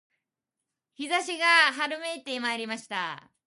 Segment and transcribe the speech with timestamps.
[0.99, 3.31] 陽射しが春めいてまいりました